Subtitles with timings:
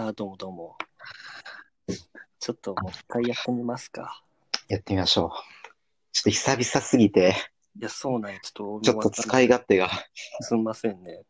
[0.00, 0.78] あ、どうもどうも。
[2.38, 4.22] ちょっともう一回やってみますか。
[4.68, 5.30] やってみましょう。
[6.12, 7.34] ちょっと久々すぎて、
[7.76, 8.38] いや、そうなんや。
[8.38, 9.90] ちょっと、ちょっと使い勝手が。
[10.40, 11.22] すみませんね。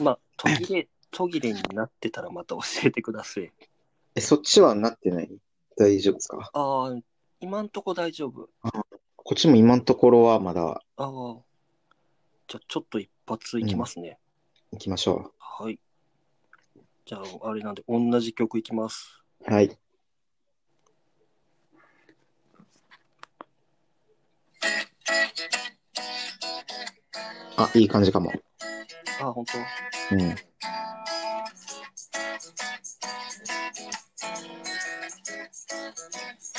[0.00, 3.52] まあ、途切れ、途切れになってたらまた教えてください。
[4.14, 5.30] え、そっちはなってない？
[5.76, 6.48] 大丈夫ですか？
[6.50, 6.98] ああ、
[7.40, 8.48] 今んとこ大丈夫。
[9.16, 11.36] こっちも今のところはまだああ。
[12.48, 14.18] じゃあ、ちょっと一発いきますね。
[14.72, 15.78] 行きましょはい。
[17.06, 19.22] じゃあ、あれなんで、同じ曲いきます。
[19.46, 19.52] う。
[19.52, 19.78] はい。
[27.58, 28.32] あ、いい感じかも。
[29.20, 29.58] ああ、本当？
[30.16, 30.30] うん。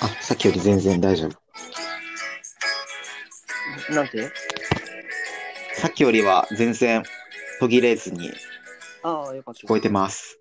[0.01, 1.41] あ、さっきより全然大丈夫。
[3.91, 4.31] なんて？
[5.73, 7.01] さっきよりは全然
[7.59, 8.31] 途切れずに
[9.07, 9.59] ああ、よかった。
[9.61, 10.39] 聞こえてます。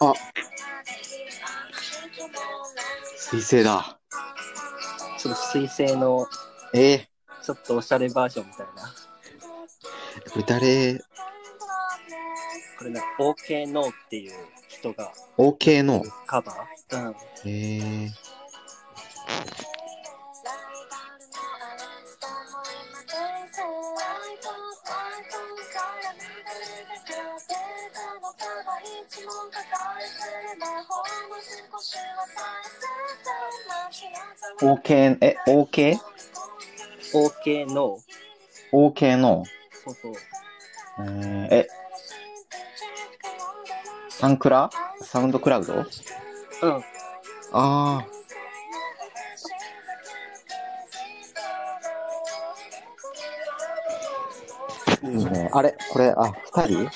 [0.00, 0.12] あ、
[3.16, 4.00] 水星だ。
[5.16, 6.26] ちょっと水星の、
[6.74, 7.06] え
[7.44, 8.92] ちょっとおしゃれバージョンみたいな。
[10.26, 10.98] ー、これ誰？
[12.78, 14.32] これね、OK No っていう
[14.82, 16.02] 人が ?OK の。
[16.26, 17.06] カバー？
[17.06, 17.14] うん。
[17.44, 18.10] えー、
[34.60, 35.98] OK、え、OK?OK
[37.12, 38.00] OK No。
[39.16, 39.44] の。
[39.84, 40.12] そうそう。
[40.98, 41.68] えー、え、
[44.22, 44.70] サンクラ？
[45.00, 45.74] サウンドクラウド？
[45.74, 45.84] うん。
[47.52, 48.06] ああ、
[55.02, 55.50] いいね。
[55.52, 55.76] あれ？
[55.90, 56.88] これ、あ、二人？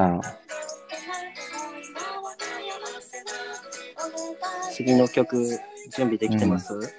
[0.00, 0.20] だろう。
[4.72, 5.36] 次の曲、
[5.90, 6.74] 準備できてます、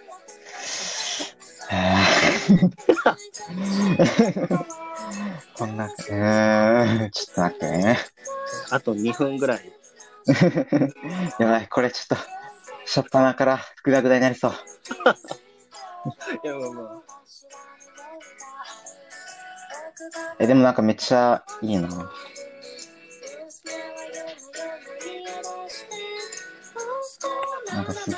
[1.71, 2.35] えー
[5.57, 7.97] こんな、えー、ちょっと待ってね。
[8.69, 9.71] あと2分ぐらい。
[11.39, 12.23] やばい、これちょっと、
[12.85, 14.51] しょっぱなからグダグダになりそう。
[16.43, 17.15] いや、まあまあ。
[20.39, 22.11] え、でもなんかめっちゃいいな。
[27.75, 28.09] なんかす、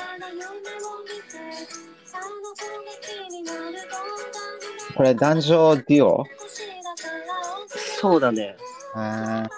[4.94, 6.24] これ男女デュオ？
[8.00, 8.56] そうだね。
[8.94, 9.48] えー、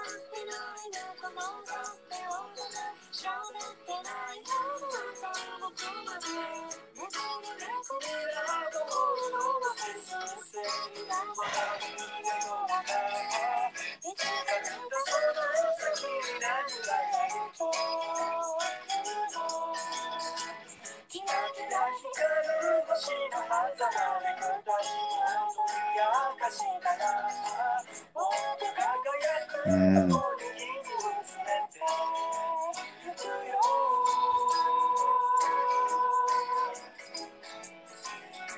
[29.71, 30.13] うん。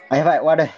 [0.08, 0.70] あ、やばい、終わる。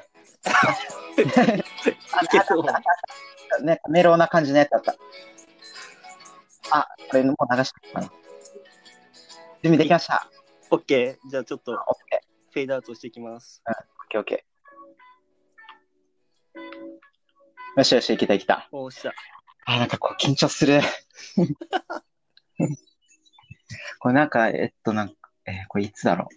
[2.23, 2.65] いけそう。
[3.65, 4.97] ね、メロウな感じのやつだった。
[6.71, 8.09] あ、これもう流してたな。
[9.62, 10.28] 準備できました。
[10.71, 11.19] OK。
[11.28, 11.78] じゃあちょっとオッ
[12.09, 12.21] ケ
[12.53, 13.62] フェードアウトしていきます。
[13.67, 14.55] ー、オッケー、オッケー。
[17.76, 18.69] よしよし、いけたいけた。
[18.73, 19.12] おっしゃ。
[19.66, 20.81] あ、なんかこう緊張する。
[23.99, 25.14] これなんか、えっと、なんか、
[25.46, 26.34] えーこれいつだろう。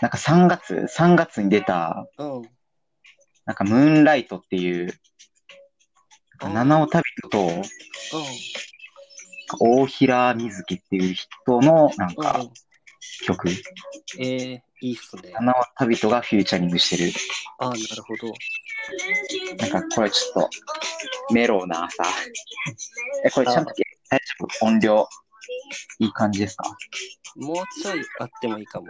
[0.00, 2.42] なんか3月、3月に出た、うん。
[3.44, 4.92] なんかムーンライトっていう、
[6.40, 7.62] あー七尾旅人とうん。
[9.60, 11.28] 大平瑞希っていう人
[11.60, 12.50] のなんかうん。
[13.26, 13.48] 曲、
[14.18, 15.32] えー、いいっすね。
[15.32, 17.12] 七尾旅人がフューチャリングしてる。
[17.58, 18.32] ああ、なるほど。
[19.58, 20.50] なんかこれちょっと
[21.32, 22.04] メロウなさ。
[23.24, 23.72] え、これちゃんと
[24.10, 25.08] 大丈夫音量
[25.98, 26.64] いい感じですか？
[27.36, 28.86] もうちょいあってもいいかも。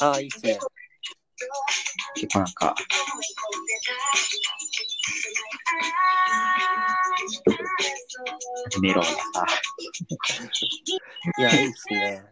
[0.00, 0.58] ああ、いいっすね。
[2.16, 2.74] 結構なんか、
[8.80, 9.46] メロンがさ、
[11.38, 12.22] いや、いいっすね。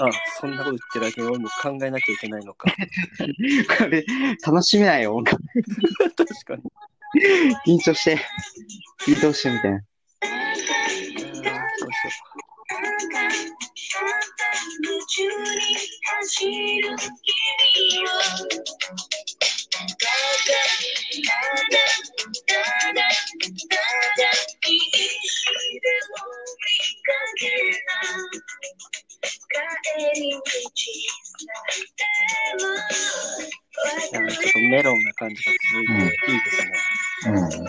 [0.00, 0.10] あ、
[0.40, 2.70] そんなこと言ってる間に俺も考えなきゃいけないのか。
[3.78, 4.04] これ、
[4.46, 5.42] 楽しめないよ、音楽。
[6.16, 6.62] 確かに。
[7.66, 8.18] 緊張して、
[9.06, 9.78] 移動してみたいな。
[9.78, 9.88] どう
[11.40, 12.10] しよ
[12.44, 12.48] う。
[19.78, 19.80] い
[34.14, 35.92] やちょっとメロンな感じが続いて
[36.32, 36.72] いいですね。
[37.26, 37.68] うん。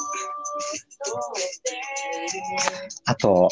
[3.05, 3.49] あと、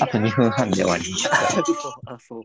[0.00, 1.04] あと2分半で終わり。
[1.04, 1.64] そう
[2.06, 2.42] あ、そう。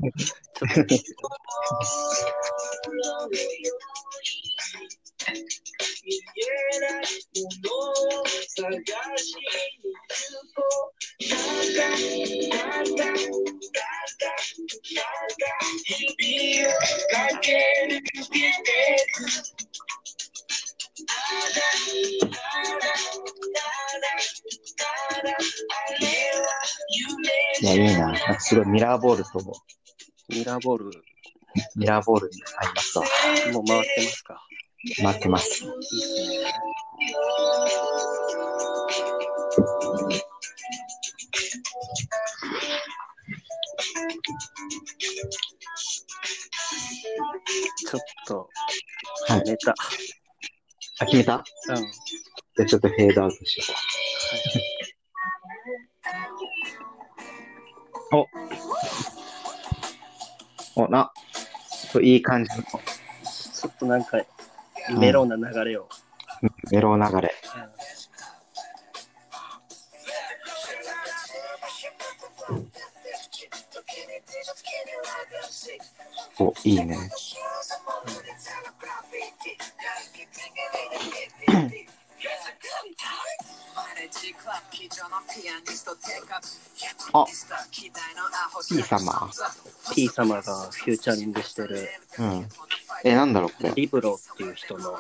[27.62, 28.08] いや、いいな。
[28.08, 29.30] なんかすごいミラーボールと、
[30.30, 30.92] ミラーボール、
[31.76, 33.06] ミラーボールに合いますわ。
[33.54, 34.42] もう回ってますか？
[35.04, 35.64] 待ってます。
[35.64, 36.32] いいっす
[40.08, 40.22] ね。
[47.88, 48.50] ちょっと、
[49.28, 49.74] はい寝た。
[51.00, 51.44] あ、決めた？
[51.70, 51.76] うん。
[51.76, 53.64] じゃあちょっとフェードアウトしよ
[58.12, 58.16] う。
[60.76, 60.84] お。
[60.84, 61.12] お、な、
[61.92, 64.18] そういい感じのちょっとなんか、
[64.98, 65.88] メロンな流れを。
[66.72, 67.34] メロ流れ。
[76.40, 76.98] お、いいね。
[87.14, 87.26] あ、
[88.72, 89.94] いいサマー。
[89.94, 91.90] P 様がフューチャリングしてる
[92.20, 92.48] うん。
[93.04, 93.72] え、なんだろう、これ。
[93.76, 95.00] リブロっていう人のあ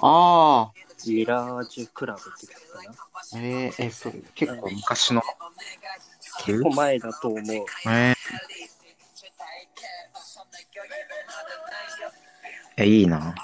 [0.00, 0.72] あ。
[1.06, 2.94] ミラージュクラブって曲かな。
[3.40, 5.22] えー、え、そう、結構昔の。
[6.44, 7.42] 結構前だと思う。
[7.86, 8.14] えー、
[12.76, 13.34] え、いいな。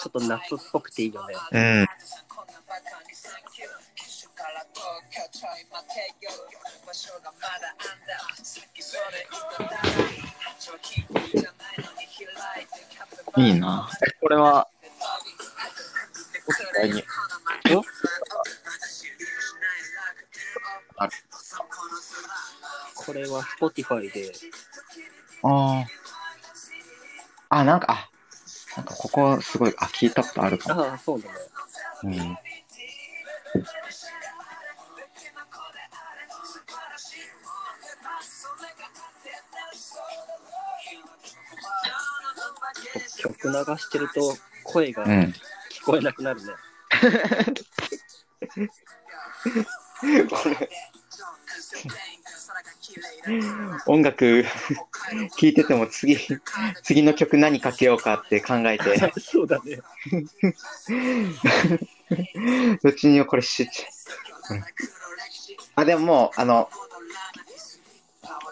[0.00, 1.34] ちょっと夏っぽくていいよね。
[1.52, 1.86] うん。
[13.36, 13.88] いいな。
[14.06, 14.68] え、これは、
[16.46, 17.04] お互いに。
[22.94, 24.32] これは Spotify で、
[25.42, 25.84] あ
[27.50, 27.58] あ。
[27.58, 28.10] あ、なんか、あ、
[28.76, 30.84] なんかここすごい、あ、聞いたことあるかも。
[30.84, 31.34] ああ、そうだね。
[32.04, 32.38] うん。
[43.18, 44.34] 曲流してると
[44.64, 45.34] 声がうん。
[45.70, 46.52] 聞こえなくなるね。
[53.86, 54.44] 音楽
[55.36, 56.16] 聴いてても次、
[56.82, 59.80] 次の曲何かけようかって考えて、そうだね。
[62.82, 63.88] どっちにもこれしちゃ
[64.50, 64.54] う。
[64.56, 64.64] うん
[65.78, 66.68] あ、でももう、あの、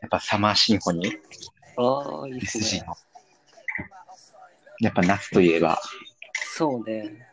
[0.02, 2.84] やっぱサマーシンフォニー、ああ、いいですね。
[2.86, 2.94] の。
[4.80, 5.80] やっぱ夏といえば、
[6.54, 7.26] そうね。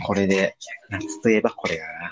[0.00, 0.56] うん、これで、
[0.90, 2.10] 夏といえばこれだな。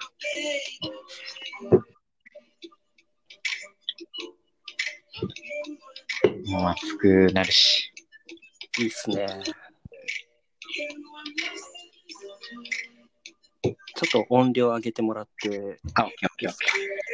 [6.46, 7.92] もう暑くなるし。
[8.78, 9.26] いいっすね。
[13.62, 15.80] ちょっと音量上げてもらって。
[15.94, 17.05] あ、オッケーオッケーオッケー。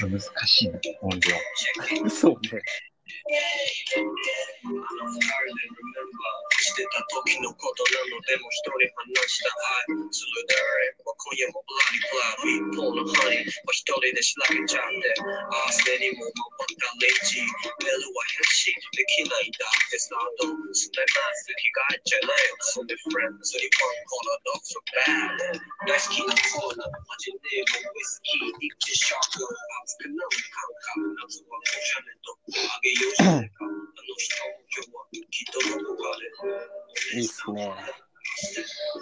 [0.00, 2.10] これ難しいな、音量。
[2.10, 2.62] そうね。
[6.66, 9.50] してた時のことなのでも一人話した
[9.86, 29.52] 愛する誰も今夜もブラディクラブ一方のハニーは一人で調べちゃってああすでにもう回ったレジメールは返信できないんだってスタートすねます着替えちゃないよそんでフレンズにワンコーナードクソバー大好きなコーナーマジでもウイスキーディッチショック
[29.84, 34.32] 熱くなる感覚夏はおしゃれとあげようじゃないかあの人
[34.72, 37.68] 今日はきっとどこかでいいっすね。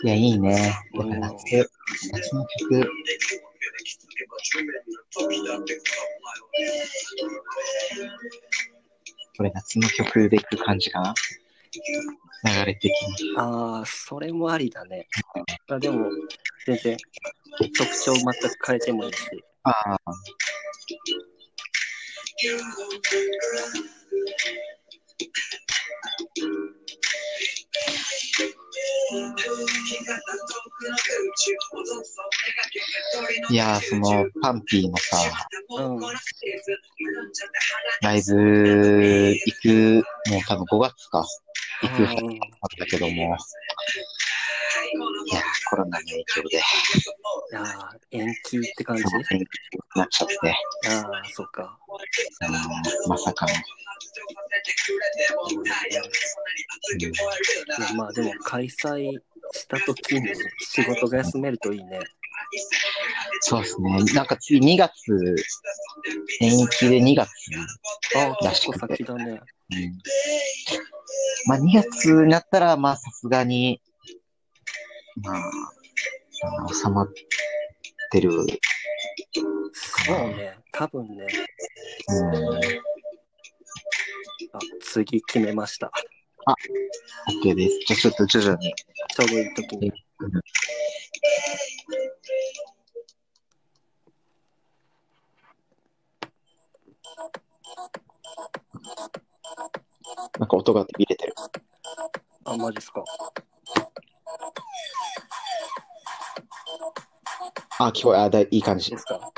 [0.03, 0.53] いや、いいね。
[0.53, 1.71] やっぱ夏、
[2.13, 2.91] 夏の曲、
[9.37, 11.15] これ夏の曲でいく感じかな？
[12.45, 13.37] 流れ的に。
[13.37, 15.09] ああ、それもありだね。
[15.69, 16.09] あでも、
[16.67, 16.97] 全然、
[17.77, 18.33] 特徴全く
[18.67, 19.19] 変えてもいいし。
[19.65, 19.99] ああ。
[33.51, 35.17] いやー、その、パンピーのさ、
[35.79, 36.01] うん。
[38.03, 41.25] ライブ行く、もう多分5月か、
[41.83, 43.17] 行くはずうんだったけども、い
[45.35, 46.61] やー、コロナの影響で、い
[47.53, 47.65] やー
[48.11, 49.03] 延期って感じ？
[49.05, 49.47] 延期に
[49.97, 50.35] なっちゃって、
[50.89, 51.79] ああ、そっか。
[52.43, 52.47] う
[53.07, 53.53] ん、まさかの。
[56.99, 57.03] い
[57.83, 59.13] やまあでも開催
[59.53, 60.29] した時に
[60.59, 62.01] 仕事が休めるといいね。
[63.41, 64.05] そうですね。
[64.15, 64.93] なんか次2月、
[66.41, 67.29] 延期で2月、
[68.17, 69.41] ああ、結構らしくて先だね。
[69.71, 69.99] うん、
[71.47, 73.81] まあ2月になったら、まあさすがに、
[75.17, 75.51] まあ、
[76.43, 77.09] あの収まっ
[78.11, 78.31] てる。
[79.73, 81.27] そうね、多分ね。
[82.09, 82.25] う
[82.59, 82.61] ん。
[84.55, 85.91] あ、次決めました。
[87.43, 87.79] OK です。
[87.87, 88.73] じゃあちょっと徐々に。
[89.17, 89.93] ちょうどいい時に。
[100.39, 101.35] なんか音が途切れてる。
[102.45, 103.03] あ、マジっすか。
[107.81, 108.99] あ、聞こえ、あ、だいいい感じで。
[108.99, 109.33] すか。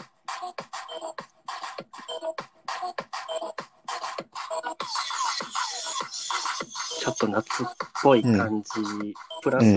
[7.07, 7.67] ちょっと夏っ
[8.03, 9.69] ぽい感じ、プラス、う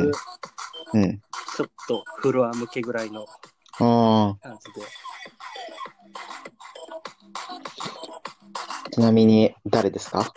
[0.98, 1.22] んうん。
[1.56, 3.24] ちょっとフロア向けぐらいの
[3.80, 4.82] あ感じで。
[8.88, 10.34] ーちなみに、誰ですか？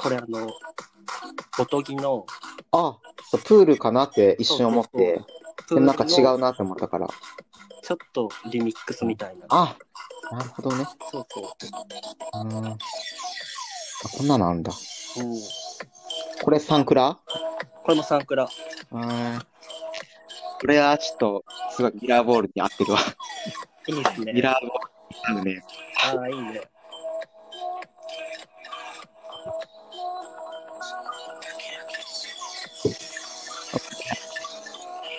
[0.00, 0.48] これあの、
[1.58, 2.24] おとぎの、
[2.70, 2.98] あ、
[3.28, 5.20] そうプールかなって一瞬思って、
[5.70, 6.38] でもなんか違うな。
[6.38, 7.08] なって思ったから。
[7.82, 9.46] ちょっとリミックスみたいな。
[9.48, 9.76] あ、
[10.30, 10.84] なるほどね。
[11.10, 12.64] そうそうん。
[12.64, 12.76] あ
[14.16, 14.72] こんなのあんだ。
[15.16, 15.20] う。
[15.20, 15.36] うん。
[16.42, 17.18] これサンクラ？
[17.84, 18.48] これもサンクラ。
[18.90, 19.38] うん。
[20.60, 22.98] これはちょっと、すごいミラーボールに合ってるわ。
[23.86, 24.32] いいですね。
[24.32, 24.84] ミラーボール。
[25.24, 25.62] あのね、
[26.04, 26.60] ああ、いいね。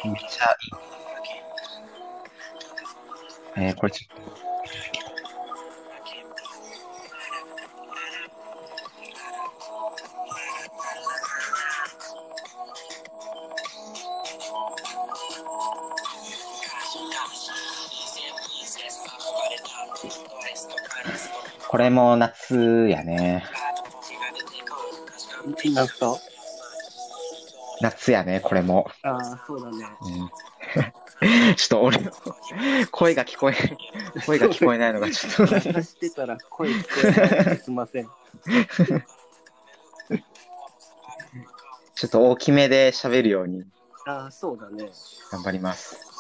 [0.06, 0.46] めっちゃ
[3.56, 3.66] いい。
[3.66, 4.43] えー、これちょっと。
[21.74, 23.44] これも夏やね。
[25.74, 26.20] なんか
[27.82, 28.86] 夏やね、これも。
[29.02, 29.78] ああ、そうだね。
[30.04, 32.12] うん、 ちょっと俺の
[32.92, 33.56] 声が聞こえ、
[34.24, 35.48] 声が聞こえないのがちょっと。
[35.48, 38.06] 話してたら声聞こえなくてすいません。
[41.96, 43.66] ちょっと大きめで喋るように
[44.06, 44.92] ああ、そうだね。
[45.32, 46.13] 頑張ります。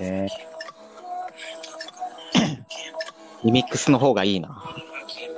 [0.00, 0.50] えー
[3.42, 4.62] リミックスの方がいいな。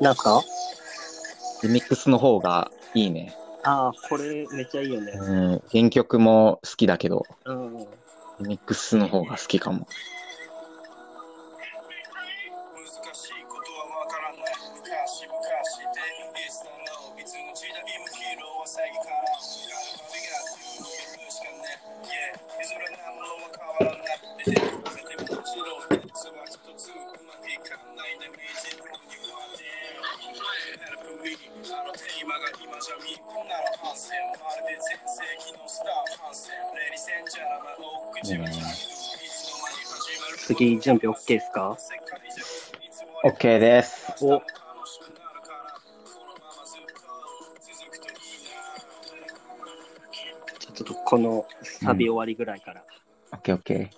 [0.00, 0.42] なんすか？
[1.62, 3.32] リミックスの方がいいね。
[3.62, 5.12] ああ、これめっちゃいいよね。
[5.12, 7.78] うん、原曲も好きだけど、うん。
[7.78, 7.86] リ
[8.48, 9.86] ミックスの方が好きかも。
[40.62, 41.76] 始まる次、準備 OK ですか
[43.24, 44.24] ？OK です。
[44.24, 44.40] お、
[50.60, 52.84] ちょっとこのサビ終わりぐらいから。
[53.32, 53.88] OK、OK。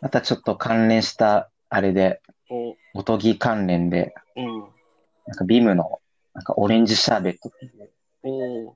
[0.00, 4.60] またちょっと関連した、あれで、お、おとぎ関連で、うん。
[5.26, 6.00] なんかビムの、
[6.40, 7.50] なんかオレンジシャーベット。
[7.50, 7.68] ってい
[8.64, 8.74] う、お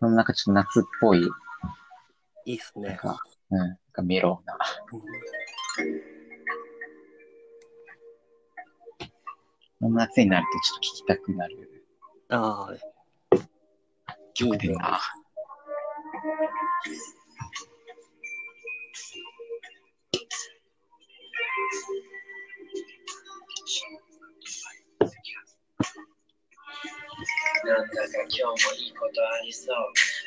[0.00, 1.20] このなんかちょっと夏っぽい、
[2.46, 2.88] いいっすね。
[2.88, 3.20] なんか、
[3.50, 4.56] うん、なんかメロウな。
[9.80, 11.84] この夏になるとちょっと聴きたくなる。
[12.30, 13.36] ああ、
[14.32, 14.80] 曲でな。
[14.80, 15.00] なん
[28.06, 29.74] だか今日もいいことありそう。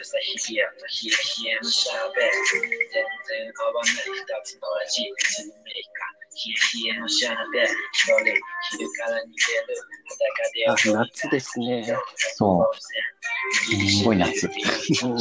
[0.03, 2.59] 朝日やと冷え冷えのシャーベット。
[2.59, 5.07] 全然合わない二つの味。
[5.15, 6.03] スルメイカ。
[6.35, 7.71] 冷え冷えのシャーベット。
[7.71, 8.35] 一人
[8.75, 9.79] 昼から逃げる。
[10.67, 11.87] あ裸で夏ですね。
[12.35, 12.75] そう。
[12.75, 14.43] すごい夏。
[14.43, 15.15] うん。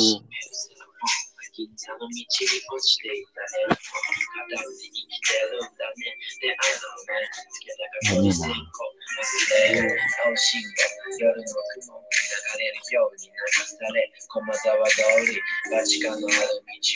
[1.58, 6.14] 銀座の道に落ちていたエルフ片腕生きてるんだね。
[6.38, 8.54] で、あのね、つけたかこに線香。
[9.18, 10.70] 忘れる青信号。
[11.18, 11.42] 夜の
[11.82, 11.97] 雲
[12.92, 13.32] ように流
[13.64, 16.32] され、駒沢通り、バチカのある道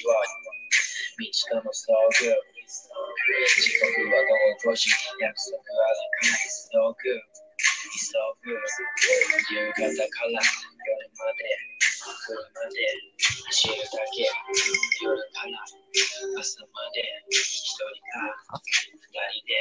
[0.09, 0.25] は、
[1.19, 2.33] 道との遭遇。
[2.73, 4.33] 時刻は午
[4.65, 4.89] 後5時、
[5.21, 7.21] 約束あるから急ぐ。
[7.93, 8.57] 急ぐ。
[9.53, 11.45] 夕方から夜まで、
[12.01, 12.77] 車で
[13.47, 14.25] 走るだけ。
[15.05, 15.61] 夜から
[16.41, 17.85] 朝まで、一人
[18.49, 19.53] か二人で。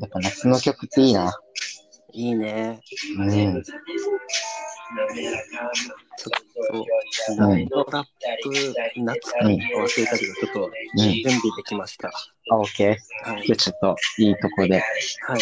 [0.00, 1.32] やっぱ夏の曲っていいな。
[2.12, 2.80] いいね。
[3.18, 3.62] うん。
[4.92, 6.34] ちょ
[7.32, 8.06] っと、ラッ
[8.42, 8.48] プ、
[8.96, 12.08] 夏か忘れたけど、ちょっと準備できました。
[12.50, 12.88] あ、OK。
[12.88, 14.74] はいじゃあちょっといいとこで。
[14.74, 15.40] はい。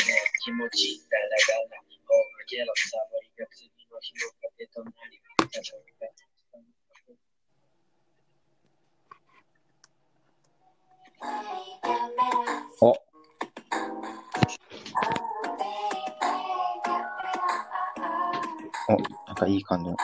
[12.83, 12.97] お。
[18.89, 19.97] お、かいい感じの。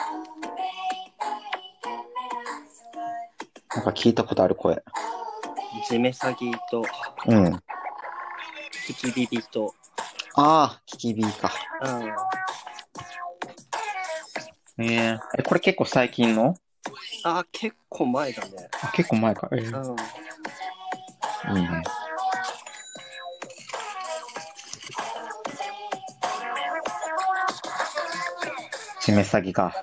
[3.75, 4.83] なんか聞いたことある声。
[5.87, 6.83] ジメサギと、
[7.27, 7.59] うん。
[8.87, 9.75] キキビビと、
[10.33, 11.51] ああ、キキビーか。
[14.77, 14.85] うん。
[14.85, 16.55] えー、え、これ結構最近の？
[17.23, 18.69] あ、結構前だね。
[18.81, 19.49] あ結構前か。
[19.51, 19.95] えうん。
[19.95, 19.95] ー、
[21.59, 21.83] いいね。
[29.07, 29.73] しめさぎか。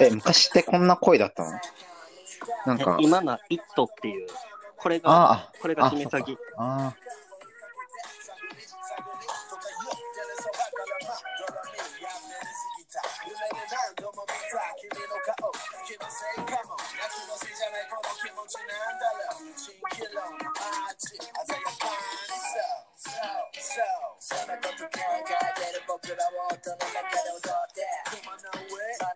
[0.00, 1.52] え、昔ってこんな声だったの？
[2.66, 4.26] なんか、今のはイットっていう、
[4.76, 6.36] これが、あこれがジメサギ。
[6.56, 7.09] あ、あ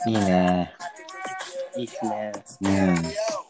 [0.07, 0.70] いいね。
[1.77, 2.33] いいっすね。
[2.61, 3.43] うん。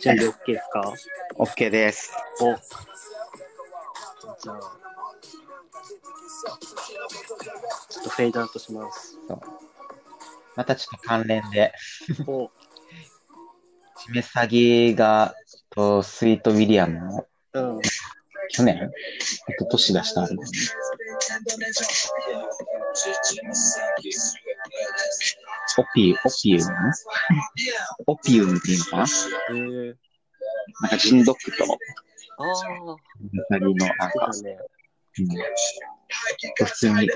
[0.00, 0.94] 準備 OK ですか
[1.38, 2.12] ？OK です。
[2.40, 4.60] おじゃあ、
[7.88, 9.18] ちょっとフェードアウトします。
[10.56, 11.74] またちょっと関連で、
[12.26, 12.50] お
[13.98, 15.34] チメサギが、
[15.68, 17.80] とスイートウィリアムのうん。
[18.52, 20.48] 去年、一昨年出したアルバム。
[25.78, 26.92] オピュ、オピューム
[28.10, 29.04] オピュームっていうのかな？
[29.50, 29.94] えー、
[30.82, 32.66] なんかジンドックと、ああ、チ
[33.32, 34.58] メサギのなんか、ね。
[35.18, 35.26] うん、
[36.66, 37.08] 普通に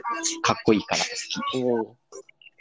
[0.42, 1.06] かっこいいから好
[1.50, 1.64] き。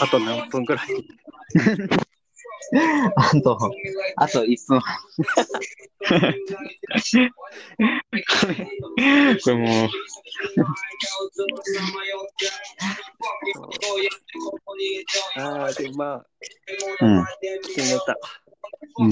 [0.00, 0.86] あと何分ぐらい？
[3.16, 3.58] あと、
[4.16, 4.80] あと1分。
[4.80, 4.84] こ
[8.46, 8.64] れ、
[9.42, 9.88] これもう、
[15.40, 16.26] ああ、でもまあ、
[17.00, 17.24] うん。
[17.74, 18.16] 決めた。
[18.98, 19.10] うん。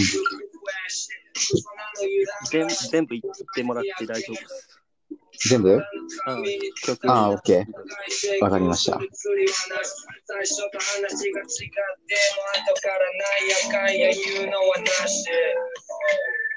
[2.51, 4.81] 全全部言ってもらって大丈夫です。
[5.47, 5.71] 全部？
[5.71, 5.83] うん、
[6.85, 8.43] 曲ああ、オッケー。
[8.43, 8.99] わかりました。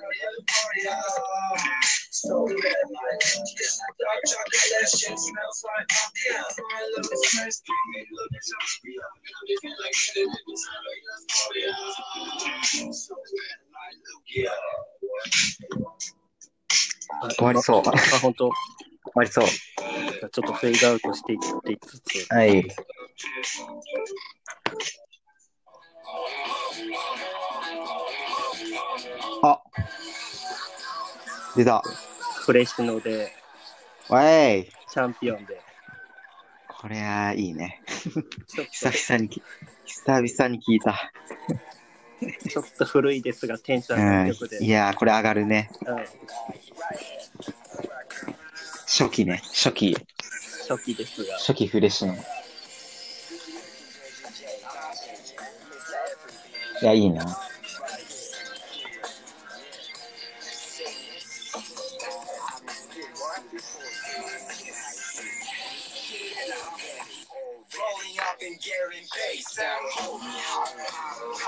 [0.00, 0.98] know euphoria.
[2.10, 3.22] So red, like
[14.04, 14.50] Lugia.
[17.36, 17.82] 終わりそう。
[17.84, 18.50] 終あ、本当。
[19.14, 19.44] わりそう。
[19.46, 22.32] じゃあちょっとフェードアウトしていっていつつ。
[22.32, 22.66] はい。
[29.42, 29.60] あ
[31.56, 31.82] 出た。
[32.44, 33.32] フレッシュので、
[34.08, 34.68] わーい。
[34.90, 35.60] チャンピオンで。
[36.80, 37.82] これはいいね。
[38.70, 39.42] 久々にき、
[39.84, 41.12] 久々に聞いた。
[42.42, 44.06] と、ちょっと古いですが、テンションうん。
[44.06, 44.64] 上がる曲で。
[44.64, 45.70] いやー、これ上がるね。
[45.86, 47.63] うん
[48.96, 49.42] 初期ね。
[49.52, 49.96] 初期。
[50.68, 51.36] 初期ですが。
[51.38, 52.14] 初期フレッシュの。
[52.14, 52.16] い
[56.80, 57.24] や、いいな。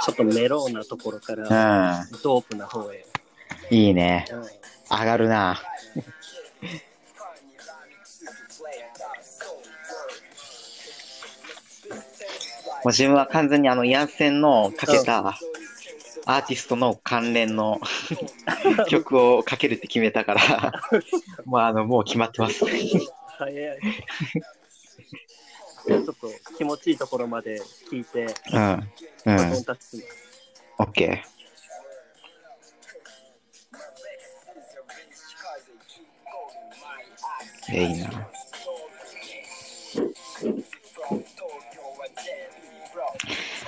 [0.04, 2.08] ちょっとメローなところかうら、ん。
[2.24, 3.06] ドープな方へ。
[3.70, 4.24] いいね。
[4.32, 4.46] うん
[4.88, 5.60] 上がるな。
[12.88, 15.38] う自分は完全にあの、ヤンセンのかけた
[16.26, 17.80] アーティストの関連の
[18.88, 20.82] 曲をかけるって決めたから、
[21.46, 22.64] もうあの、もう決まってます。
[23.38, 23.78] 早い。
[25.86, 26.14] ちょっと
[26.56, 28.92] 気持ちいいところまで聞いて、うん。
[29.26, 29.64] うん。
[29.64, 30.26] タッチします。
[30.78, 31.36] オッケー。
[37.72, 38.28] え、いいな。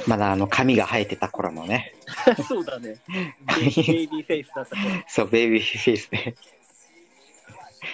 [0.09, 1.95] まだあの、髪が生えてた頃のね。
[2.49, 2.97] そうだね。
[3.61, 6.35] ベイビーフェイスだったかそう、ベイビーフェイスで。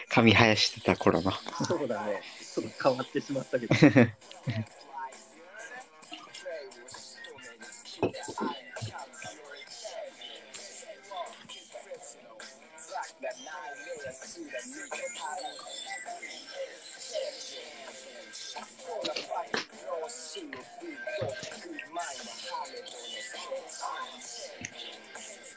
[0.09, 1.33] 髪生やしてた頃の。
[1.33, 1.37] ら。
[1.67, 2.21] そうだね。
[2.55, 3.75] ちょっと変わってしまったけど。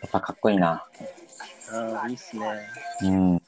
[0.07, 0.85] っぱかっこいいな。
[1.69, 2.47] ああ、いいっすね。
[3.03, 3.41] うん。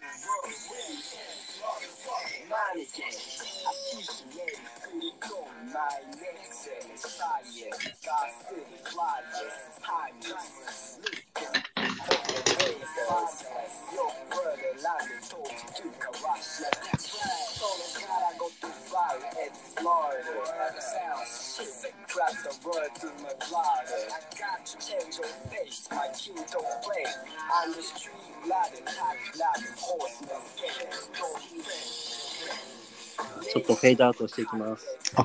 [33.51, 34.85] ちょっとフェードアウトしていきます。
[35.17, 35.23] オ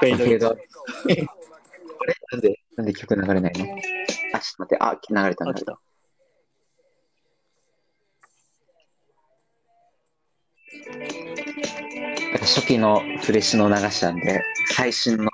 [0.00, 0.48] フェードフェード。
[0.48, 0.54] あ
[2.06, 3.64] れなんで、なんで曲流れないの？
[4.32, 4.78] あ、ちょっと待って。
[4.80, 5.64] あ、流れたあ、んだ来。
[5.64, 5.78] た。
[12.40, 14.42] 初期のフレッシュの流しなんで、
[14.74, 15.30] 最新の、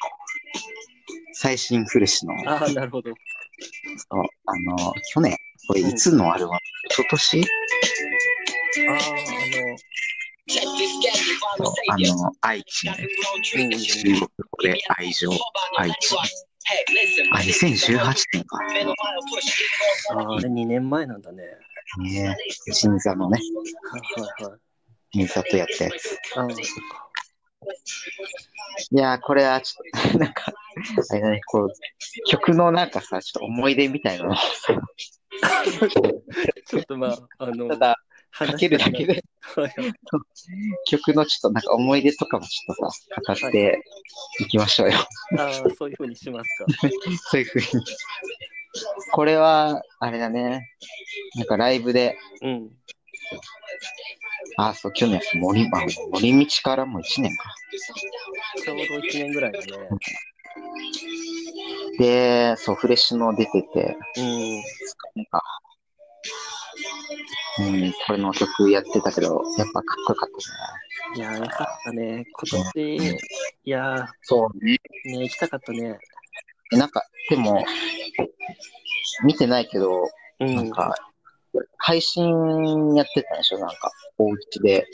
[1.33, 3.11] 最新フレッシュの、ああ、なるほど。
[4.11, 5.37] そうあの、去年、
[5.69, 6.59] これいつのアルバム？
[6.97, 7.45] 今年？
[8.89, 9.17] ああ、そう
[11.89, 13.09] あの、愛知ね。
[13.43, 14.29] 中国語
[14.63, 15.31] で愛情、
[15.77, 16.15] 愛知。
[17.33, 18.59] あ、2018年か。
[20.11, 21.43] あ、あ、れ2年前なんだね。
[21.99, 22.37] ね
[22.69, 23.39] え新座のね、
[23.91, 24.61] はいはいはい。
[25.13, 26.19] 新座とやったやつ。
[26.37, 27.07] あ、そっか。
[28.91, 30.53] いや、これはちょっと、なんか、
[31.11, 31.71] あれだね、こう、
[32.29, 34.37] 曲のなんかさ、ちょっと思い出みたいなの、
[36.67, 37.97] ちょっとまあ、あの、ただ、
[38.33, 39.23] かけるだけで、
[40.87, 43.83] 曲のちょっとなんか思い出とかもちょっとさ、語って
[44.41, 44.99] いきましょうよ。
[45.39, 46.67] ああ、そういうふうにしますか。
[47.31, 47.85] そういうふうに。
[49.13, 50.69] これは、あれだね。
[51.37, 52.71] なんかライブで、うん。
[54.57, 55.69] あ、そう、去年、森、あ、
[56.13, 57.55] 森道からも1年か。
[58.65, 59.67] ちょうど1年ぐらいだね。
[61.99, 64.57] で、そう、フレッシュの出てて、うん。
[64.57, 65.43] なんか、
[67.59, 70.29] うん、これの曲やってたけど、やっぱかっこよかっ
[71.15, 71.17] たね。
[71.17, 72.25] いやー、よかったね。
[72.53, 73.17] 今年、
[73.65, 74.77] いやそうね。
[75.07, 75.99] ー、ね、行きたかったね。
[76.73, 77.65] なんか、でも、
[79.25, 80.09] 見てないけど、
[80.41, 80.55] うん。
[80.57, 80.95] なんか、
[81.79, 83.59] 配信やってたんでしょ？
[83.59, 84.87] なんか、お家で。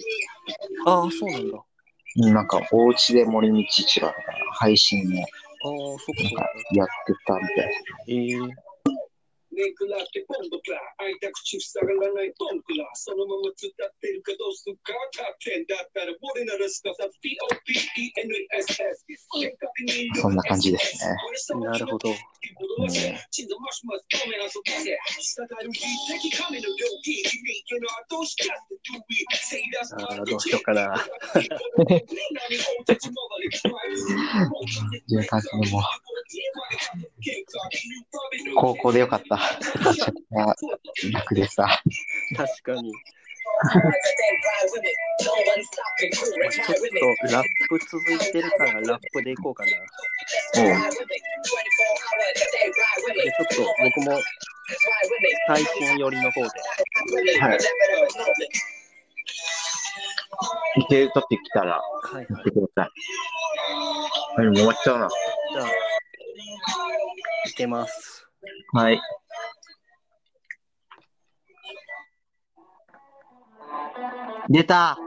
[0.86, 1.58] ああ、そうなんだ。
[1.58, 5.24] あなんか、お家で森道一郎みたいな配信をあ、
[5.64, 6.50] そっかそっなんかか。
[6.74, 7.74] やってたみたい
[8.08, 8.71] ええ
[9.52, 17.52] めくらってポンドクラ開いた口塞がらないポンクラそのまま伝ってるかどうするかカーテンだったら俺ならすかさ POPENESS
[20.20, 21.14] そんな感じですね。
[21.64, 22.10] なるほど。
[22.10, 22.16] うん
[29.94, 30.94] ああ、どうしようかな。
[35.08, 35.82] いう感じでもう
[38.56, 39.38] 高校でよかった。
[41.12, 41.66] 楽でさ。
[42.36, 42.92] 確かに。
[45.20, 45.34] ちょっ
[47.26, 49.70] とラップ続いてるからラップでいこうかな。
[50.58, 50.66] おう
[53.14, 53.62] で、ちょっと
[53.96, 54.20] 僕も
[55.48, 56.48] 最新寄りの方で。
[57.40, 57.58] はい。
[60.80, 62.26] いけるとってきたら、はいはい。
[62.28, 62.90] 言ってくださ
[64.36, 64.40] い。
[64.40, 65.08] はい、もう終わっちゃうな。
[65.52, 65.68] じゃあ、
[67.48, 68.26] いけます。
[68.72, 69.00] はい。
[74.52, 74.98] 出た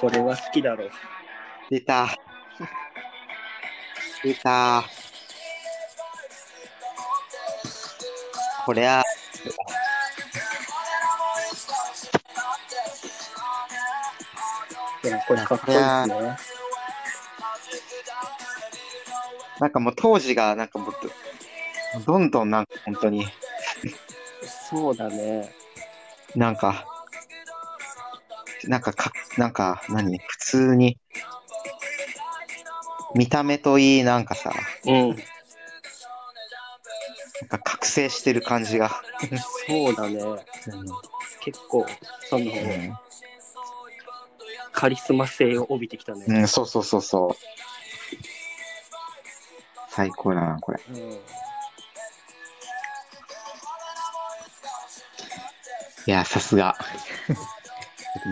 [0.00, 0.90] これは好きだろう。
[1.68, 2.08] 出た
[4.24, 4.84] 出た
[8.64, 9.02] こりゃ、
[15.28, 16.36] これかっこいいですね。
[19.60, 21.10] なんかもう当時がなんかもっと、
[22.06, 23.26] どんどんなんか本当に、
[24.70, 25.54] そうだね。
[26.34, 26.86] なんか、
[28.66, 30.18] なんかか、なんか何？
[30.18, 30.98] 普通に、
[33.14, 34.52] 見た目といいなんかさ、
[34.84, 35.08] うん。
[35.08, 35.16] なん
[37.48, 38.90] か覚醒してる感じが。
[39.66, 40.20] そうだね。
[41.40, 41.86] 結構、
[42.28, 42.50] その、
[44.72, 46.24] カリスマ性を帯びてきたね。
[46.26, 47.36] うん、うん、そうそうそうそう。
[49.90, 50.80] 最高だな、これ。
[50.90, 50.96] うん。
[51.12, 51.18] い
[56.06, 56.76] や、さすが。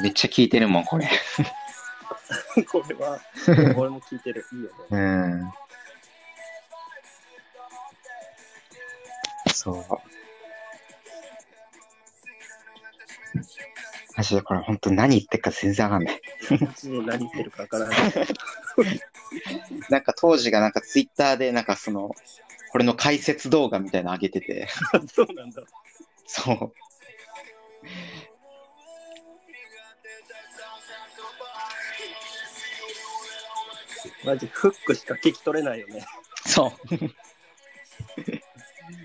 [0.02, 1.08] めっちゃ聞いてるもん、これ。
[2.70, 3.20] これは、
[3.76, 4.44] 俺も聞いてる。
[4.52, 4.74] いいよね。
[4.90, 5.52] うん。
[9.52, 9.84] そう。
[14.16, 16.20] マジでこれ本当何言ってるか全然わかんない。
[16.60, 17.98] マジで何言ってるかわからない。
[19.90, 22.14] なんか当時がなんかツイッターでなんかその、
[22.70, 24.68] これの解説動画みたいなの上げてて、
[25.12, 25.62] そうなんだ。
[26.26, 26.72] そう。
[34.24, 36.06] マジフックしか聞き取れないよね。
[36.46, 36.70] そう。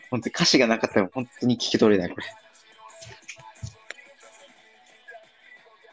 [0.10, 2.26] 本当に歌詞がなかったら本当に聞き取れない、これ。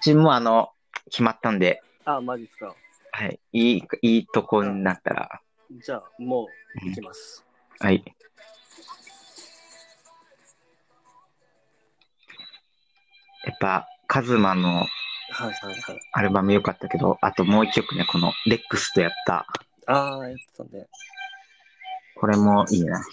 [0.04, 0.72] 自分もあの、
[1.10, 2.74] 決まったんで、あ、マジっすか。
[3.12, 3.40] はい。
[3.52, 7.44] いい、いいとこになったら、じゃあ、もう、行きます。
[7.80, 8.04] はい。
[13.44, 14.86] やっぱ、カズマの
[15.36, 16.00] はいはいはい。
[16.12, 19.46] アルバム良かったけど、あともう一曲ね、このレックスとやった、
[19.86, 20.86] ああ、やってたね。
[22.16, 23.04] これもいいな。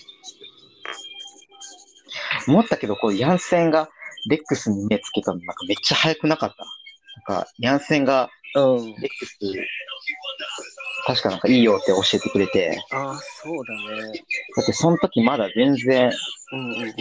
[2.47, 3.89] 思ったけど、こう、ヤンセンが
[4.29, 7.33] レックスに目つけたの、なんかめっちゃ早くなかった。
[7.33, 8.85] なんか、ヤンセンがうん。
[8.85, 9.37] レックス、
[11.05, 14.11] 確かなんかいいよって教えてくれて、ああ、そうだね。
[14.55, 16.11] だってその時まだ全然、
[16.51, 16.93] うんうんうん。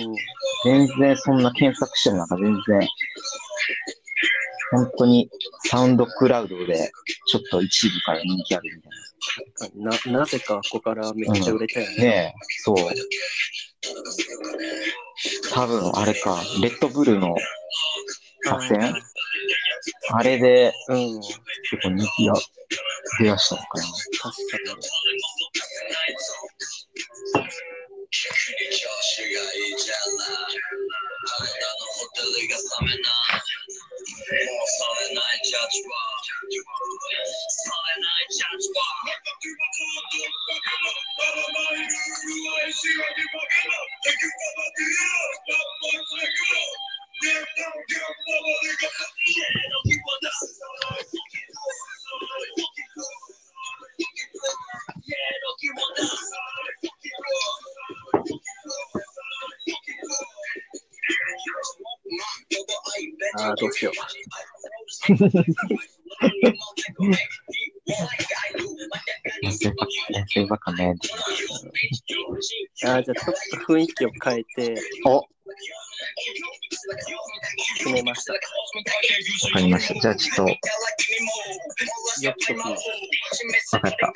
[0.64, 2.88] 全然そんな検索してもなんか全然、
[4.72, 5.30] 本当に
[5.66, 6.90] サウンドクラウドで
[7.28, 9.70] ちょっと一部から人気あるみたい
[10.10, 11.96] な、なぜかここからめっちゃ売れたよね。
[11.96, 12.02] な。
[12.02, 12.76] ねえ、そう。
[15.52, 17.36] 多分あれか、レッドブルの
[18.44, 18.94] 作戦？
[20.10, 21.20] あれでうん。
[21.20, 21.38] 結
[21.82, 22.34] 構人気が
[23.20, 23.84] 出やしたのかな。
[23.84, 24.82] 確かに。
[65.08, 65.18] 遠
[69.52, 70.94] 征ばっか、遠征ばっかね。
[72.84, 72.88] う。
[72.88, 75.26] ああ、じゃあちょっと雰囲気を変えてお、
[77.78, 78.32] 決めました。
[78.34, 78.38] わ
[79.54, 80.00] かりました。
[80.00, 80.56] じゃあちょっと、よ
[82.32, 84.12] くときわかった。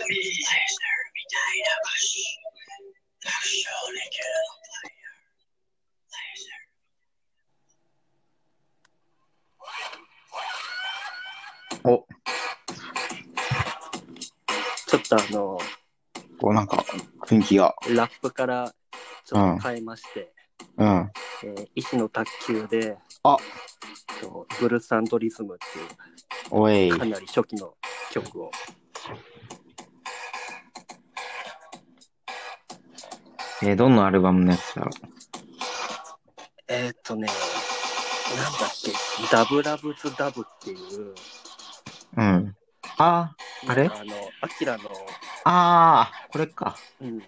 [11.89, 12.05] お、
[14.89, 15.59] ちょっとあの、
[16.43, 16.85] お、なんか、
[17.27, 17.77] 雰囲気が。
[17.95, 18.75] ラップから
[19.25, 20.33] ちょっと変えまして、
[20.79, 21.11] うん。
[21.45, 23.37] えー医師の卓球で、あ
[24.21, 25.65] とブルースアンドリズムって
[26.51, 27.05] おいいうか。
[27.05, 27.75] なり初期の
[28.11, 28.51] 曲を。
[33.63, 34.83] えーどのアルバムのやつだ？
[34.83, 34.91] ろ
[36.69, 37.29] えーっ、とね、
[38.37, 38.91] なんだっけ、
[39.31, 41.15] ダブラブズダブっていう、
[42.17, 42.21] う。
[42.21, 42.55] うん。
[42.99, 43.35] あ
[43.69, 43.89] あれ？
[43.89, 44.85] なんかあの、アキラの、
[45.45, 46.77] あー、これか。
[47.01, 47.21] うん、い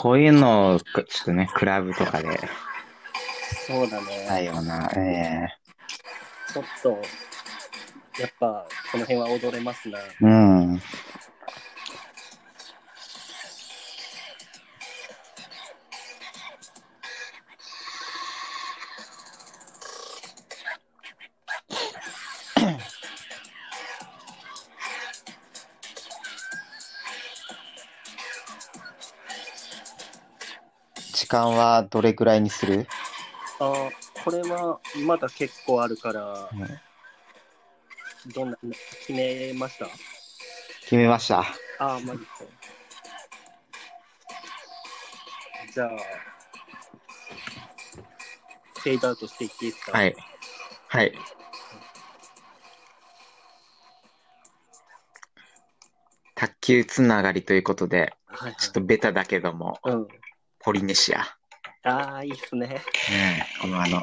[0.00, 2.40] こういうのを、ちょっとね、クラブとかで、
[3.66, 5.46] そうだね、ないような、え
[6.50, 6.88] ちょっと、
[8.18, 9.98] やっぱ、この辺は踊れますな。
[9.98, 10.82] えうん。
[31.30, 32.86] 間はどれくらいにする？
[33.60, 33.90] あー
[34.24, 36.50] これはまだ結構あるから、
[38.34, 38.58] どんな、
[39.06, 39.86] 決めました？
[40.82, 41.40] 決めました。
[41.78, 42.30] ああ、マジか。
[45.72, 45.88] じゃあ、
[48.80, 49.92] フェードアウトしていっていいですか？
[49.92, 50.16] はい。
[50.88, 51.12] はい。
[56.34, 59.94] 卓球つながりということで、はい、ちょっとベタだけども、はい。
[59.94, 60.08] うん。
[60.60, 61.22] ポリネシア。
[61.84, 62.82] ああ、いいっすね。
[63.62, 64.02] このあの、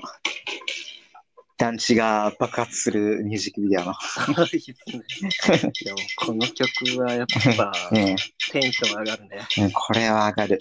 [1.57, 3.93] 団地が爆発するミュージックビデオの。
[4.53, 5.71] いいっすね。
[5.83, 8.15] でも、この曲はやっぱ、ね
[8.51, 9.47] テンション上がるね。
[9.57, 10.57] えうんこれは上がる。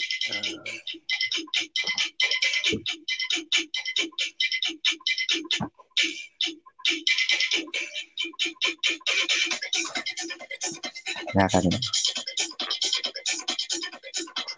[11.34, 11.78] 上がるね。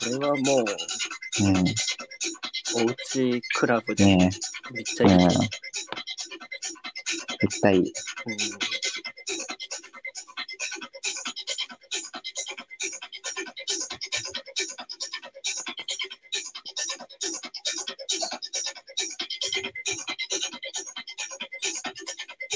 [0.00, 0.64] これはもう、
[1.40, 1.56] うん。
[2.82, 4.30] おうちクラブでね
[4.72, 5.10] めっちゃえ。
[5.10, 5.14] いい。
[5.14, 5.22] うん。
[5.22, 5.28] うん
[7.40, 7.92] 絶対いい。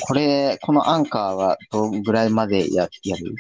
[0.05, 3.35] これ、このアンカーはどんぐらいまでややる？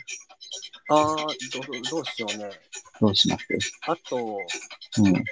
[0.88, 2.50] ああ、どうどうしようね。
[3.00, 3.44] どうします？
[3.82, 4.38] あと、
[4.98, 5.24] うん。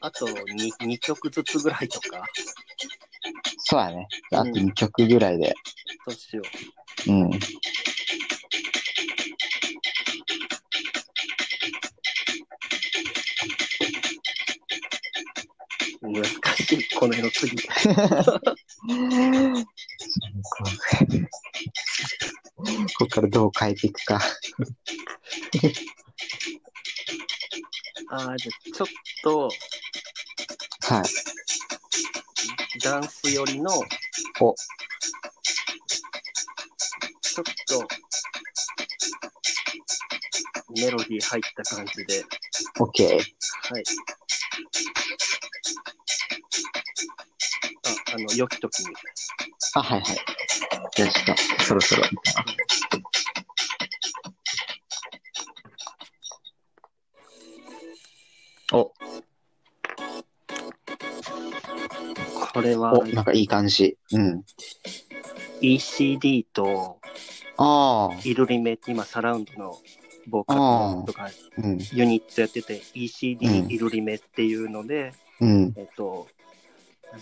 [0.00, 2.24] あと 2, 2曲ずつぐらいとか、
[3.58, 4.08] そうだね。
[4.32, 5.54] あと2曲ぐらいで。
[6.06, 6.42] どうしよ
[7.08, 7.30] うん。
[7.30, 7.30] う。
[16.00, 17.56] 難しい、この辺の次。
[22.58, 24.20] ここからどう変えていくか。
[28.38, 28.88] じゃあちょっ
[29.22, 29.50] と
[30.88, 31.02] はい。
[32.82, 33.70] ダンス寄りの、
[34.40, 34.54] お
[37.20, 37.88] ちょっと
[40.80, 42.24] メロディー入った感じで、
[42.78, 43.04] OK。
[43.14, 43.84] はい。
[47.84, 48.94] あ、あの、良き時に。
[49.74, 50.16] あ、はいはい。
[50.94, 52.02] じゃあちょっと、そろそろ。
[62.58, 62.98] これは。
[62.98, 63.96] お、なんかいい感じ。
[64.12, 64.44] うん。
[65.60, 66.98] ECD と
[67.56, 69.78] ああ、イルリメって今サラウンドの
[70.28, 73.70] ボーカルのとかうん、ユニットやっててう ECD ん。
[73.70, 76.28] イルリメっていうので、うん、えっと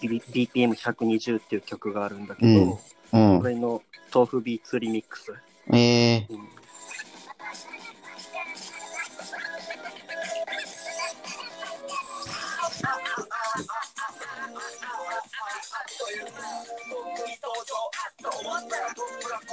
[0.00, 2.70] B- BPM120 っていう曲があるんだけうん。
[2.70, 2.80] ど、
[3.12, 3.40] うん。
[3.40, 3.46] こ。
[3.46, 3.82] れの
[4.14, 5.32] 豆腐ビーツリミックス。
[5.72, 6.55] ええうん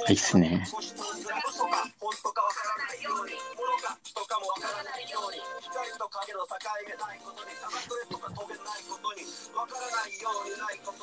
[0.09, 0.65] いいっすね。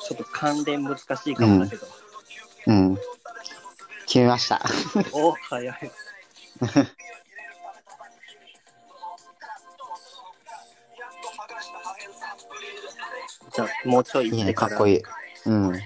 [0.07, 1.87] ちょっと関連難しいかもだけど。
[2.67, 2.97] うん。
[4.05, 4.61] 決めました。
[5.13, 5.91] お早い。
[13.53, 14.67] じゃあ、もうちょいいいね、か。
[14.67, 15.03] っこいい。
[15.45, 15.81] うん。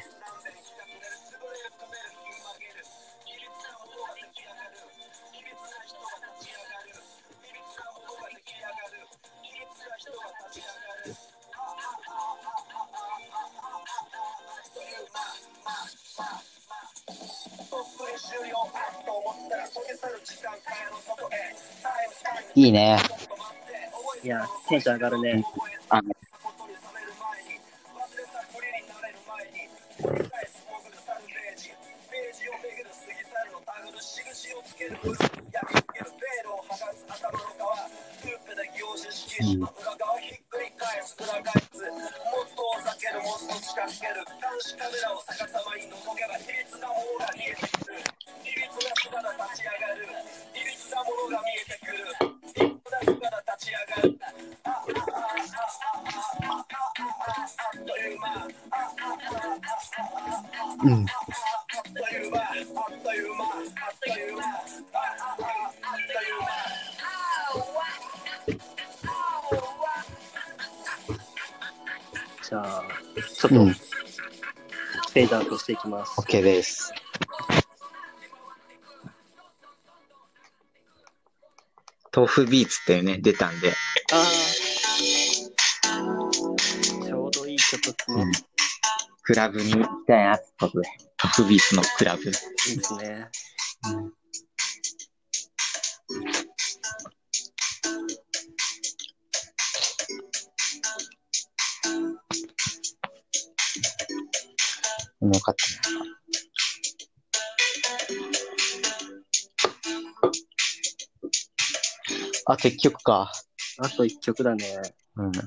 [24.68, 25.44] テンション上がるね。
[75.66, 76.22] していきます。
[76.22, 76.94] OK です。
[82.16, 83.74] 豆腐ビーツってね、出たんで、
[84.14, 84.26] ああ。
[87.04, 88.22] ちょうどいい曲ですね。
[88.22, 88.32] うん
[89.28, 90.88] クラブに行きたいなってことで、
[91.20, 92.22] 豆腐ビーツのクラブ。
[92.22, 92.36] いいで
[92.84, 93.28] すね。
[93.92, 94.25] うん
[105.34, 106.06] よかったな。
[112.48, 113.32] あ、結局か。
[113.80, 114.66] あと一曲だね。
[115.18, 115.32] うん。
[115.34, 115.38] い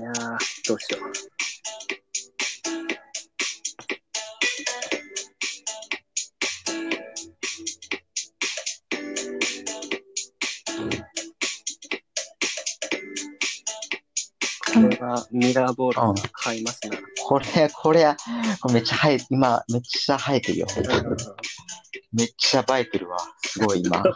[0.00, 0.38] やー、
[0.68, 1.35] どうしよう。
[14.98, 16.96] これはミラーボールが買いますな。
[17.22, 18.16] これ、これ、
[18.60, 20.66] これめっちゃ生え、今、めっちゃ生えてるよ。
[22.12, 23.18] めっちゃ映えてるわ。
[23.44, 24.02] すごい今。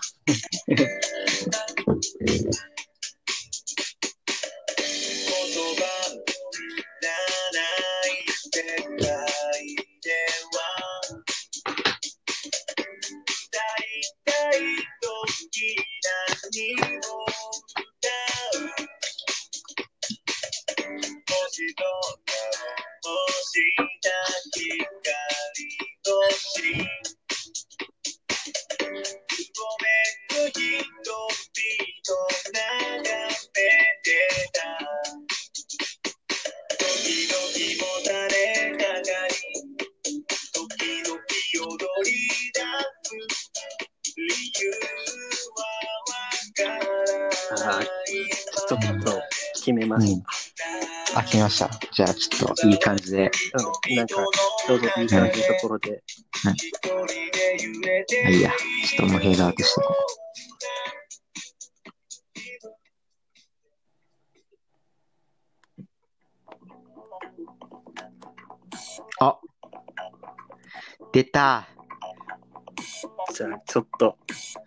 [48.71, 49.21] ちょっと
[49.55, 50.23] 決めましうん。
[51.17, 51.69] あ、来ました。
[51.93, 53.29] じゃあ、ちょっといい感じで。
[53.53, 53.59] た。
[53.59, 56.05] うん、なんか、ちょうどいい感じのところで。
[56.55, 58.53] 一人で揺れてあいいや。
[58.87, 60.21] ちょっともうフェードアウトしてこう。
[69.23, 69.39] あ
[71.13, 71.69] 出た
[73.35, 74.17] じゃあ、ちょっと、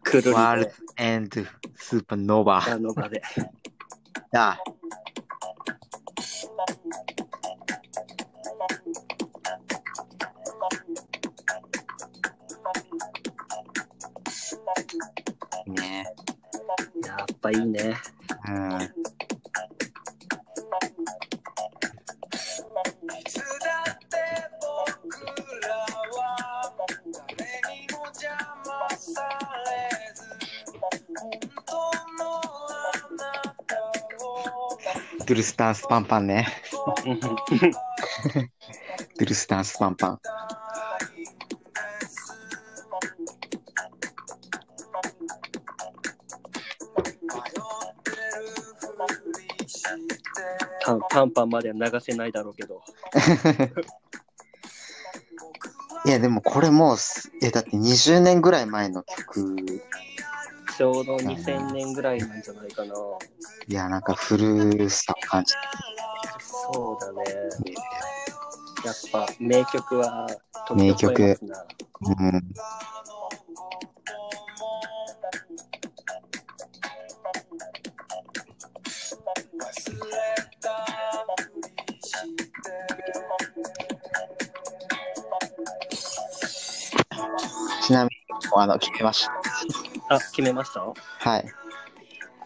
[0.03, 1.41] くるりワールで、ドエンド
[1.75, 2.73] スーパーノーバー。
[2.73, 3.21] あの場で。
[4.33, 4.57] だ
[15.67, 16.05] ね
[17.05, 17.95] やっぱいいね。
[18.47, 19.12] うん。
[35.25, 36.47] ドゥルスタンスパンパンね。
[37.05, 40.19] うんドゥルスタンスパンパン。
[51.09, 52.81] パンパンまでは流せないだろうけど。
[56.05, 59.55] いや、でもこれもうす、え、だって20年ぐらい前の曲。
[60.83, 62.93] ちょうど2000年ぐらいなんじゃないかな。
[63.69, 65.53] いや、なんか古さを感じ。
[66.41, 67.23] そうだね。
[68.83, 70.27] やっぱ名曲は
[70.75, 71.21] 名曲。
[71.21, 72.41] うん。
[87.87, 88.11] ちなみに、
[88.57, 89.42] あの、聞きました。
[90.15, 90.81] あ、決めました？
[90.81, 91.45] はい。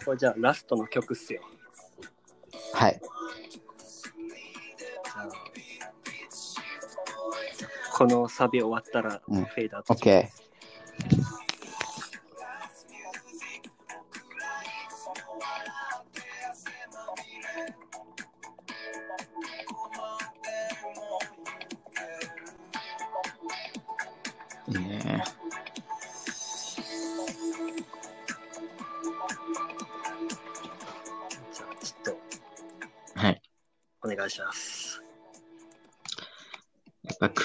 [0.06, 1.42] これじゃあラストの曲っすよ。
[2.74, 3.02] はい。
[4.80, 9.94] じゃあこのサビ終わったらうんフェードアウト。
[9.96, 10.24] OK。
[10.24, 10.30] い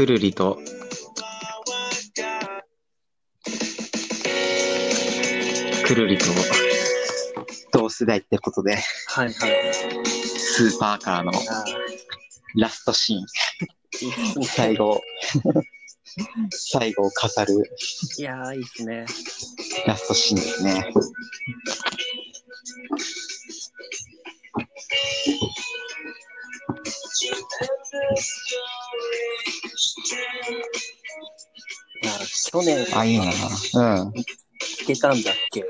[0.03, 0.59] くるりと、
[5.87, 6.25] くるりと
[7.73, 9.75] 同世代ってことで、はいはい。
[10.13, 11.65] スーパーカーのあ
[12.57, 13.21] ラストシー
[14.41, 14.43] ン。
[14.43, 15.01] 最後、
[16.51, 17.55] 最後を飾る
[18.19, 19.07] いやー、いいっすね。
[19.87, 20.93] ラストシーンですね。
[32.51, 33.25] 去年あ、いいな。
[33.25, 33.29] う
[34.09, 34.13] ん。
[34.13, 34.25] 聴
[34.87, 35.65] けたんだっけ？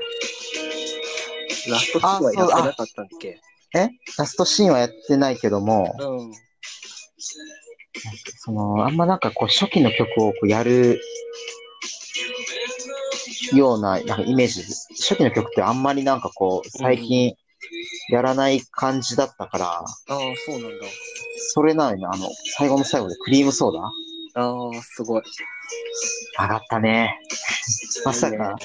[1.69, 3.39] ラストシーンはやってなかったんだっけ？
[3.75, 3.89] え？
[4.17, 6.33] ラストシーンはやってないけども、うん。
[8.37, 10.99] その、あんまなんかこう、初期の曲をこうやる
[13.53, 14.61] ような、なんかイメージ、
[14.99, 17.35] 初期の曲ってあんまりなんかこう、最近
[18.09, 19.85] やらない感じだったから、ああ、
[20.45, 20.85] そうなんだ。
[21.53, 24.41] それなのに、あの、最後の最後でクリームソーダ？
[24.41, 25.23] ああ、すごい。
[26.39, 27.19] 上がったね。
[28.05, 28.55] まさか、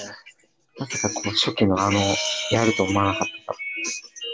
[0.79, 2.01] まさかこう、初期のあの、
[2.51, 3.29] やると思わなかっ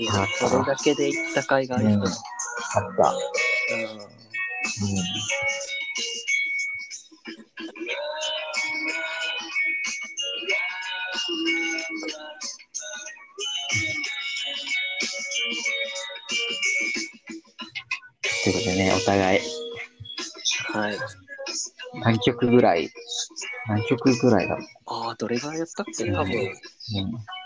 [0.00, 0.12] いや
[0.48, 2.10] それだけで行った甲斐がありそうだ。
[2.10, 2.80] た。
[2.80, 3.14] あった。
[3.74, 3.98] うんうん。
[18.42, 19.40] ということでね、お互い、
[20.72, 21.23] はい。
[22.00, 22.90] 何曲ぐらい、
[23.68, 24.66] 何曲ぐらいだろう。
[24.86, 26.10] ああ、どれぐらいやったっけ？
[26.12, 26.32] 多分、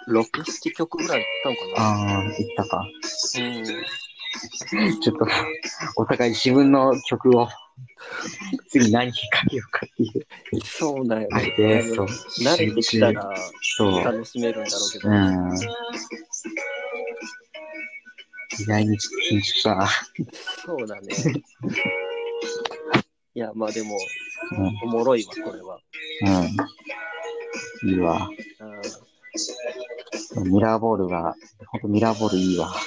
[0.08, 2.76] うん、6、7曲ぐらいやったのかああ、いったか。
[2.78, 3.44] な。
[3.44, 5.00] うん。
[5.00, 5.26] ちょっと、
[5.96, 7.48] お互い自分の曲を、
[8.70, 9.18] 次何か
[9.48, 10.26] けようかっていう。
[10.64, 11.50] そうだよあね。
[11.56, 13.34] れで、そう、慣れてきたら。
[14.04, 15.08] 楽しめるんだろうけど。
[15.08, 15.58] うん。
[18.60, 19.88] 意外に緊張したな。
[20.66, 21.08] そうだね。
[23.34, 23.96] いや、まあでも、
[24.52, 24.78] うん。
[24.82, 25.80] おもろいわ、これは。
[27.82, 27.90] うん。
[27.90, 28.28] いいわ。
[28.60, 28.82] うん
[30.44, 31.34] ミラーボールが、
[31.66, 32.74] ほんとミラーボールいいわ。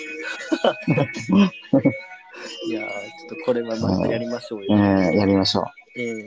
[2.67, 4.75] いやー、ちょっとこれはまたやりましょうよ。
[4.75, 6.25] うん、やりましょええう。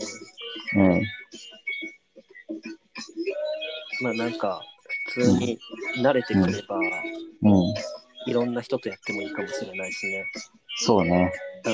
[0.76, 1.03] うん。
[4.03, 4.62] まあなんか、
[5.12, 5.59] 普通に
[5.99, 7.74] 慣れてくれば、うん。
[8.26, 10.24] いろんな人とやってもいいかもしれないしね。
[10.78, 11.32] そうね。
[11.66, 11.72] うん。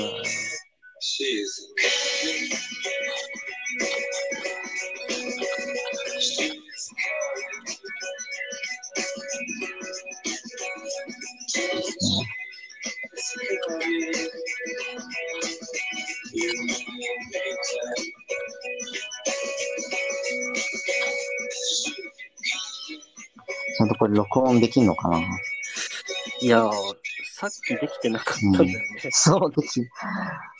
[23.77, 25.19] ちゃんとこれ録音できんのかな？
[26.41, 26.71] いやー、
[27.33, 28.85] さっきできてなかったんだよね。
[29.11, 29.81] そうでき、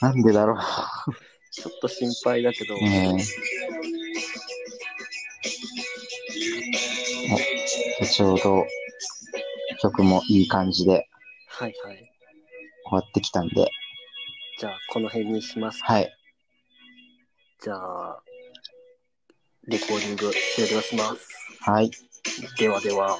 [0.02, 0.58] なんでだろう。
[1.52, 3.20] ちょっと心配だけど、うん。
[8.02, 8.66] おちょうど
[9.82, 11.07] 曲もいい感じで
[11.47, 12.11] はいはい。
[12.86, 13.69] 終わってきたんで、
[14.57, 15.82] じゃあ、この辺にします。
[15.84, 16.11] はい。
[17.61, 18.23] じゃあ、
[19.67, 21.29] レコーディング終了します。
[21.61, 21.91] はい。
[22.57, 23.17] ではでは。